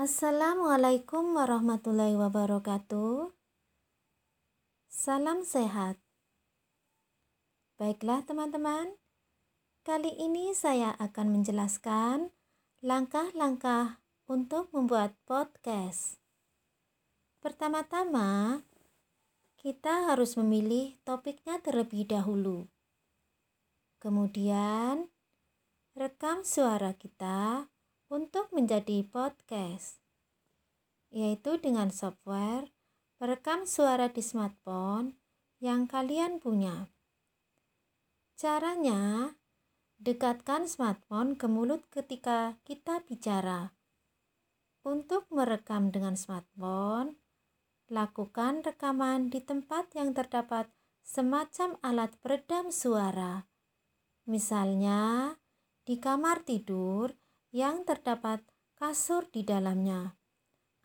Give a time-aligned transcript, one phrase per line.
[0.00, 3.36] Assalamualaikum warahmatullahi wabarakatuh.
[4.88, 6.00] Salam sehat.
[7.76, 8.96] Baiklah, teman-teman,
[9.84, 12.32] kali ini saya akan menjelaskan
[12.80, 16.16] langkah-langkah untuk membuat podcast.
[17.44, 18.64] Pertama-tama,
[19.60, 22.72] kita harus memilih topiknya terlebih dahulu.
[24.00, 25.12] Kemudian,
[25.92, 27.68] rekam suara kita
[28.10, 30.02] untuk menjadi podcast,
[31.14, 32.66] yaitu dengan software
[33.22, 35.14] perekam suara di smartphone
[35.62, 36.90] yang kalian punya.
[38.34, 39.38] Caranya,
[40.02, 43.70] dekatkan smartphone ke mulut ketika kita bicara.
[44.82, 47.14] Untuk merekam dengan smartphone,
[47.86, 50.66] lakukan rekaman di tempat yang terdapat
[51.06, 53.46] semacam alat peredam suara.
[54.26, 55.36] Misalnya,
[55.86, 57.14] di kamar tidur
[57.50, 58.42] yang terdapat
[58.78, 60.14] kasur di dalamnya,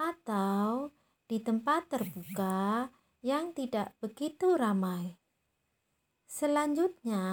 [0.00, 0.90] atau
[1.28, 2.90] di tempat terbuka
[3.24, 5.16] yang tidak begitu ramai.
[6.28, 7.24] Selanjutnya,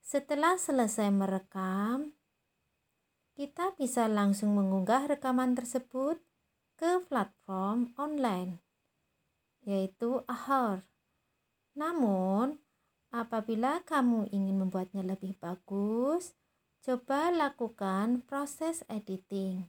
[0.00, 2.14] setelah selesai merekam,
[3.36, 6.18] kita bisa langsung mengunggah rekaman tersebut
[6.74, 8.58] ke platform online,
[9.62, 10.82] yaitu Ahor.
[11.76, 12.58] Namun,
[13.14, 16.34] apabila kamu ingin membuatnya lebih bagus,
[16.80, 19.68] Coba lakukan proses editing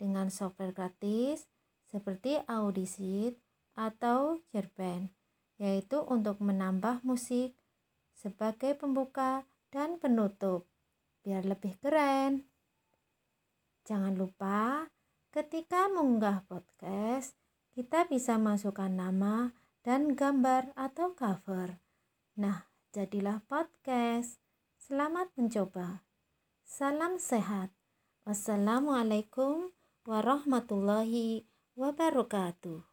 [0.00, 1.44] dengan software gratis
[1.84, 3.36] seperti Audition
[3.76, 5.12] atau Yerband,
[5.60, 7.52] yaitu untuk menambah musik
[8.16, 10.64] sebagai pembuka dan penutup
[11.20, 12.48] biar lebih keren.
[13.84, 14.88] Jangan lupa
[15.36, 17.36] ketika mengunggah podcast,
[17.76, 19.52] kita bisa masukkan nama
[19.84, 21.76] dan gambar atau cover.
[22.40, 22.64] Nah,
[22.96, 24.40] jadilah podcast.
[24.80, 26.09] Selamat mencoba.
[26.70, 27.74] Salam sehat.
[28.22, 29.74] Wassalamualaikum
[30.06, 32.89] warahmatullahi wabarakatuh.